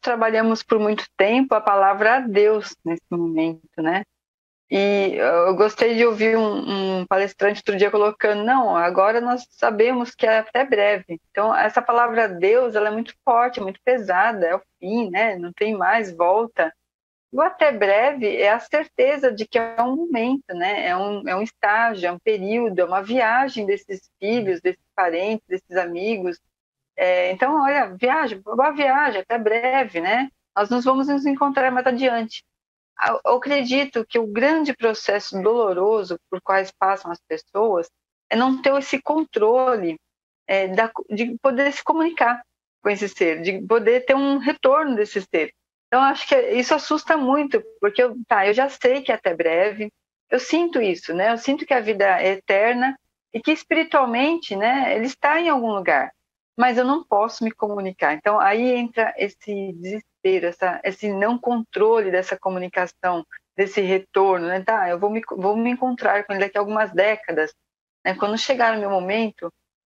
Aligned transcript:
trabalhamos 0.00 0.62
por 0.62 0.78
muito 0.78 1.04
tempo 1.16 1.54
a 1.54 1.60
palavra 1.60 2.20
Deus 2.20 2.76
nesse 2.84 3.04
momento, 3.10 3.60
né? 3.78 4.02
E 4.68 5.14
eu 5.14 5.54
gostei 5.54 5.94
de 5.94 6.04
ouvir 6.04 6.36
um, 6.36 7.00
um, 7.00 7.06
palestrante 7.06 7.60
outro 7.60 7.76
dia 7.76 7.90
colocando, 7.90 8.42
não, 8.42 8.74
agora 8.76 9.20
nós 9.20 9.46
sabemos 9.50 10.12
que 10.12 10.26
é 10.26 10.38
até 10.38 10.64
breve. 10.64 11.20
Então, 11.30 11.54
essa 11.54 11.80
palavra 11.80 12.28
Deus, 12.28 12.74
ela 12.74 12.88
é 12.88 12.90
muito 12.90 13.14
forte, 13.24 13.60
muito 13.60 13.80
pesada, 13.84 14.44
é 14.44 14.56
o 14.56 14.62
fim, 14.80 15.08
né? 15.08 15.36
Não 15.38 15.52
tem 15.52 15.76
mais 15.76 16.12
volta. 16.12 16.74
O 17.30 17.40
até 17.40 17.70
breve 17.70 18.36
é 18.36 18.50
a 18.50 18.58
certeza 18.58 19.32
de 19.32 19.46
que 19.46 19.58
é 19.58 19.80
um 19.82 19.94
momento, 19.94 20.52
né? 20.52 20.88
É 20.88 20.96
um, 20.96 21.28
é 21.28 21.36
um 21.36 21.42
estágio, 21.42 22.08
é 22.08 22.12
um 22.12 22.18
período, 22.18 22.80
é 22.80 22.84
uma 22.84 23.02
viagem 23.02 23.66
desses 23.66 24.10
filhos, 24.18 24.60
desses 24.60 24.82
parentes, 24.96 25.46
desses 25.46 25.76
amigos. 25.76 26.40
É, 26.96 27.30
então, 27.32 27.62
olha, 27.62 27.94
viagem, 27.94 28.40
boa 28.40 28.70
viagem, 28.72 29.20
até 29.20 29.38
breve, 29.38 30.00
né? 30.00 30.30
Nós 30.56 30.70
nos 30.70 30.84
vamos 30.84 31.08
nos 31.08 31.26
encontrar 31.26 31.70
mais 31.70 31.86
adiante 31.86 32.42
eu 33.24 33.36
acredito 33.36 34.06
que 34.06 34.18
o 34.18 34.26
grande 34.26 34.74
processo 34.74 35.40
doloroso 35.40 36.18
por 36.30 36.40
quais 36.40 36.70
passam 36.70 37.10
as 37.10 37.20
pessoas 37.20 37.88
é 38.30 38.36
não 38.36 38.60
ter 38.60 38.74
esse 38.78 39.00
controle 39.00 39.96
é, 40.46 40.68
da, 40.68 40.90
de 41.10 41.36
poder 41.40 41.72
se 41.72 41.84
comunicar 41.84 42.42
com 42.82 42.88
esse 42.88 43.08
ser, 43.08 43.42
de 43.42 43.60
poder 43.66 44.04
ter 44.06 44.14
um 44.14 44.38
retorno 44.38 44.96
desse 44.96 45.20
ser. 45.20 45.52
Então, 45.86 46.02
acho 46.02 46.26
que 46.26 46.36
isso 46.52 46.74
assusta 46.74 47.16
muito, 47.16 47.62
porque 47.80 48.02
eu, 48.02 48.16
tá, 48.26 48.46
eu 48.46 48.54
já 48.54 48.68
sei 48.68 49.02
que 49.02 49.12
é 49.12 49.14
até 49.14 49.34
breve, 49.34 49.92
eu 50.30 50.40
sinto 50.40 50.80
isso, 50.80 51.14
né? 51.14 51.32
Eu 51.32 51.38
sinto 51.38 51.64
que 51.64 51.74
a 51.74 51.80
vida 51.80 52.20
é 52.20 52.32
eterna 52.32 52.98
e 53.32 53.40
que 53.40 53.52
espiritualmente, 53.52 54.56
né, 54.56 54.96
ele 54.96 55.06
está 55.06 55.40
em 55.40 55.48
algum 55.48 55.72
lugar, 55.72 56.10
mas 56.56 56.78
eu 56.78 56.84
não 56.84 57.04
posso 57.04 57.44
me 57.44 57.50
comunicar. 57.50 58.14
Então, 58.14 58.40
aí 58.40 58.72
entra 58.72 59.14
esse 59.16 59.72
desespero 59.74 60.16
essa, 60.46 60.80
esse 60.82 61.12
não 61.12 61.38
controle 61.38 62.10
dessa 62.10 62.36
comunicação, 62.36 63.24
desse 63.56 63.80
retorno, 63.80 64.48
né? 64.48 64.62
Tá, 64.62 64.88
eu 64.88 64.98
vou 64.98 65.10
me, 65.10 65.22
vou 65.30 65.56
me 65.56 65.70
encontrar 65.70 66.24
com 66.24 66.32
ele 66.32 66.40
daqui 66.40 66.58
a 66.58 66.60
algumas 66.60 66.92
décadas, 66.92 67.54
né? 68.04 68.14
Quando 68.14 68.36
chegar 68.36 68.76
o 68.76 68.80
meu 68.80 68.90
momento, 68.90 69.52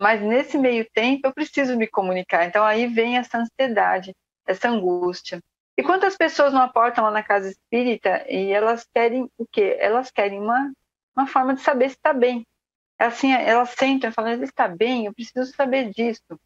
mas 0.00 0.20
nesse 0.20 0.58
meio 0.58 0.86
tempo 0.92 1.26
eu 1.26 1.34
preciso 1.34 1.76
me 1.76 1.86
comunicar. 1.86 2.46
Então 2.46 2.64
aí 2.64 2.86
vem 2.86 3.18
essa 3.18 3.38
ansiedade, 3.38 4.14
essa 4.46 4.68
angústia. 4.68 5.40
E 5.76 5.82
quantas 5.82 6.16
pessoas 6.16 6.52
não 6.52 6.60
aportam 6.60 7.04
lá 7.04 7.10
na 7.10 7.22
casa 7.22 7.48
espírita 7.48 8.24
e 8.28 8.52
elas 8.52 8.86
querem 8.94 9.30
o 9.38 9.46
quê? 9.50 9.76
Elas 9.80 10.10
querem 10.10 10.40
uma, 10.40 10.70
uma 11.16 11.26
forma 11.26 11.54
de 11.54 11.62
saber 11.62 11.88
se 11.88 11.96
está 11.96 12.12
bem. 12.12 12.46
Assim, 13.00 13.32
elas 13.32 13.70
sentam 13.70 14.10
e 14.10 14.12
falam, 14.12 14.32
ele 14.32 14.44
está 14.44 14.68
bem, 14.68 15.06
eu 15.06 15.14
preciso 15.14 15.54
saber 15.54 15.90
disso. 15.90 16.38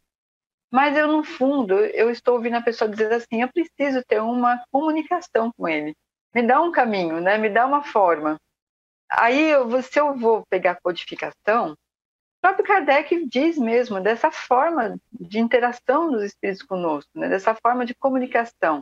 Mas 0.71 0.95
eu, 0.95 1.05
no 1.07 1.21
fundo, 1.21 1.75
eu 1.77 2.09
estou 2.09 2.35
ouvindo 2.35 2.55
a 2.55 2.61
pessoa 2.61 2.89
dizer 2.89 3.11
assim: 3.11 3.41
eu 3.41 3.51
preciso 3.51 4.01
ter 4.07 4.21
uma 4.21 4.63
comunicação 4.71 5.51
com 5.51 5.67
ele. 5.67 5.93
Me 6.33 6.41
dá 6.41 6.61
um 6.61 6.71
caminho, 6.71 7.19
né? 7.19 7.37
me 7.37 7.49
dá 7.49 7.65
uma 7.65 7.83
forma. 7.83 8.39
Aí, 9.09 9.51
eu, 9.51 9.81
se 9.83 9.99
eu 9.99 10.15
vou 10.15 10.45
pegar 10.49 10.79
codificação, 10.81 11.73
o 11.73 11.77
próprio 12.41 12.65
Kardec 12.65 13.25
diz 13.27 13.57
mesmo 13.57 13.99
dessa 14.01 14.31
forma 14.31 14.97
de 15.11 15.39
interação 15.39 16.09
dos 16.09 16.23
espíritos 16.23 16.63
conosco, 16.65 17.11
né? 17.15 17.27
dessa 17.27 17.53
forma 17.55 17.85
de 17.85 17.93
comunicação. 17.95 18.81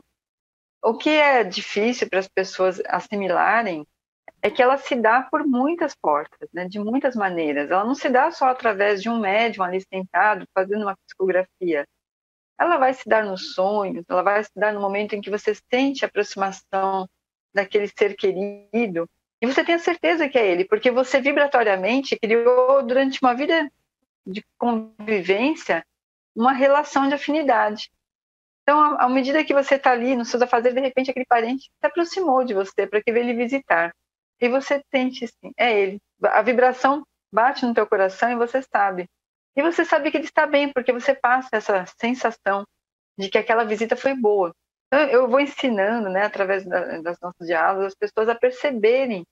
O 0.84 0.96
que 0.96 1.10
é 1.10 1.44
difícil 1.44 2.08
para 2.08 2.20
as 2.20 2.28
pessoas 2.28 2.80
assimilarem 2.86 3.84
é 4.44 4.52
que 4.52 4.62
ela 4.62 4.78
se 4.78 4.94
dá 4.94 5.24
por 5.24 5.48
muitas 5.48 5.96
portas, 5.96 6.50
né, 6.54 6.68
de 6.68 6.78
muitas 6.78 7.16
maneiras. 7.16 7.72
Ela 7.72 7.86
não 7.86 7.96
se 7.96 8.10
dá 8.10 8.30
só 8.30 8.48
através 8.48 9.02
de 9.02 9.10
um 9.10 9.18
médium 9.18 9.64
ali 9.64 9.80
sentado 9.82 10.46
fazendo 10.54 10.82
uma 10.84 10.98
psicografia. 10.98 11.88
Ela 12.60 12.78
vai 12.78 12.94
se 12.94 13.08
dar 13.08 13.24
nos 13.24 13.54
sonhos, 13.54 14.04
ela 14.10 14.22
vai 14.22 14.44
se 14.44 14.52
dar 14.54 14.74
no 14.74 14.82
momento 14.82 15.16
em 15.16 15.22
que 15.22 15.30
você 15.30 15.56
sente 15.74 16.04
a 16.04 16.10
aproximação 16.10 17.08
daquele 17.54 17.88
ser 17.88 18.16
querido 18.18 19.10
e 19.42 19.48
você 19.48 19.64
tem 19.64 19.76
a 19.76 19.80
certeza 19.80 20.28
que 20.28 20.38
é 20.38 20.46
ele, 20.46 20.66
porque 20.66 20.92
você 20.92 21.22
vibratoriamente 21.22 22.20
criou 22.20 22.84
durante 22.84 23.20
uma 23.22 23.34
vida 23.34 23.72
de 24.28 24.44
convivência 24.58 25.86
uma 26.36 26.52
relação 26.52 27.08
de 27.08 27.14
afinidade. 27.14 27.90
Então, 28.62 28.98
à 29.00 29.08
medida 29.08 29.44
que 29.44 29.54
você 29.54 29.76
está 29.76 29.92
ali 29.92 30.16
nos 30.16 30.30
seus 30.30 30.42
afazeres, 30.42 30.76
de 30.76 30.82
repente 30.82 31.12
aquele 31.12 31.26
parente 31.26 31.64
se 31.64 31.88
aproximou 31.88 32.44
de 32.44 32.54
você 32.54 32.86
para 32.88 33.02
que 33.02 33.12
lhe 33.12 33.34
visitar 33.34 33.94
e 34.44 34.50
você 34.50 34.84
sente 34.94 35.26
sim, 35.26 35.54
é 35.58 35.80
ele. 35.80 36.02
A 36.22 36.42
vibração 36.42 37.02
bate 37.34 37.66
no 37.66 37.74
teu 37.74 37.88
coração 37.88 38.30
e 38.30 38.36
você 38.36 38.62
sabe. 38.62 39.06
E 39.56 39.62
você 39.62 39.86
sabe 39.86 40.12
que 40.12 40.18
ele 40.18 40.26
está 40.26 40.46
bem, 40.46 40.70
porque 40.70 40.92
você 40.92 41.16
passa 41.16 41.48
essa 41.54 41.86
sensação 41.98 42.66
de 43.18 43.30
que 43.30 43.38
aquela 43.38 43.64
visita 43.64 43.96
foi 43.96 44.14
boa. 44.14 44.52
Então, 44.88 45.00
eu 45.08 45.30
vou 45.30 45.40
ensinando, 45.40 46.10
né, 46.10 46.24
através 46.24 46.66
da, 46.66 47.00
das 47.00 47.18
nossas 47.22 47.48
diálogos, 47.48 47.86
as 47.88 47.96
pessoas 47.96 48.28
a 48.28 48.36
perceberem 48.36 49.24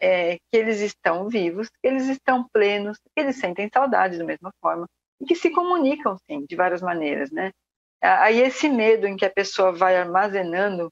é, 0.00 0.36
que 0.36 0.56
eles 0.56 0.80
estão 0.80 1.28
vivos, 1.28 1.68
que 1.68 1.88
eles 1.88 2.06
estão 2.06 2.46
plenos, 2.52 2.98
que 2.98 3.20
eles 3.20 3.34
sentem 3.40 3.68
saudade 3.68 4.16
da 4.16 4.24
mesma 4.24 4.52
forma, 4.60 4.86
e 5.20 5.24
que 5.24 5.34
se 5.34 5.50
comunicam, 5.50 6.16
sim, 6.30 6.46
de 6.48 6.54
várias 6.54 6.80
maneiras, 6.80 7.32
né? 7.32 7.50
Aí 8.00 8.40
esse 8.40 8.68
medo 8.68 9.08
em 9.08 9.16
que 9.16 9.24
a 9.24 9.30
pessoa 9.30 9.72
vai 9.72 9.96
armazenando 9.96 10.88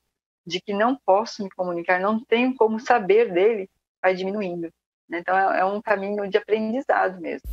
de 0.46 0.60
que 0.60 0.72
não 0.72 0.96
posso 1.04 1.42
me 1.42 1.50
comunicar, 1.50 2.00
não 2.00 2.22
tenho 2.24 2.54
como 2.54 2.78
saber 2.80 3.32
dele, 3.32 3.68
vai 4.02 4.14
diminuindo. 4.14 4.70
Né? 5.08 5.18
Então 5.18 5.36
é, 5.36 5.60
é 5.60 5.64
um 5.64 5.80
caminho 5.80 6.28
de 6.28 6.38
aprendizado 6.38 7.20
mesmo. 7.20 7.48